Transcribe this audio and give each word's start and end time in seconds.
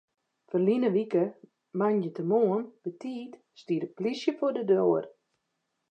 Ferline 0.51 0.87
wike 0.95 1.23
moandeitemoarn 1.79 2.65
betiid 2.83 3.31
stie 3.61 3.81
de 3.83 3.87
polysje 3.95 4.31
foar 4.37 4.53
de 4.57 4.63
doar. 4.69 5.05